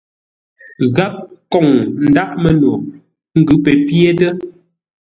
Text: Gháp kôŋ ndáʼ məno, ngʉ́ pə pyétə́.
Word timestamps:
Gháp 0.95 1.13
kôŋ 1.51 1.65
ndáʼ 2.09 2.29
məno, 2.43 2.71
ngʉ́ 3.39 3.57
pə 3.63 3.71
pyétə́. 3.85 4.31